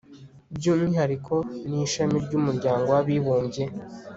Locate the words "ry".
2.25-2.33